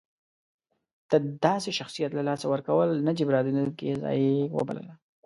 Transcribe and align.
د 1.11 1.13
داسې 1.45 1.69
شخصیت 1.79 2.11
له 2.15 2.23
لاسه 2.29 2.45
ورکول 2.49 2.89
نه 3.07 3.11
جبرانېدونکې 3.19 3.99
ضایعه 4.01 4.51
وبلله. 4.57 4.93